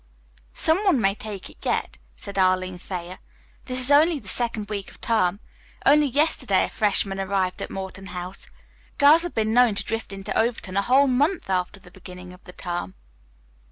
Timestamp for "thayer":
2.79-3.19